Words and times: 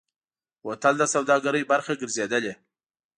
بوتل 0.63 0.93
د 0.99 1.03
سوداګرۍ 1.13 1.63
برخه 1.71 1.93
ګرځېدلی. 2.01 2.53